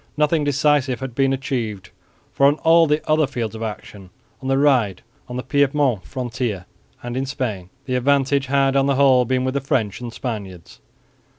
Nothing 0.17 0.43
decisive 0.43 0.99
had 0.99 1.13
been 1.13 1.31
achieved, 1.31 1.91
for 2.33 2.47
on 2.47 2.55
all 2.63 2.87
the 2.87 3.07
other 3.07 3.27
fields 3.27 3.53
of 3.53 3.61
action, 3.61 4.09
on 4.41 4.47
the 4.47 4.57
Rhine, 4.57 4.97
on 5.27 5.37
the 5.37 5.43
Piedmont 5.43 6.07
frontier 6.07 6.65
and 7.03 7.15
in 7.15 7.27
Spain, 7.27 7.69
the 7.85 7.93
advantage 7.93 8.47
had 8.47 8.75
on 8.75 8.87
the 8.87 8.95
whole 8.95 9.25
been 9.25 9.43
with 9.43 9.53
the 9.53 9.61
French 9.61 10.01
and 10.01 10.11
Spaniards. 10.11 10.79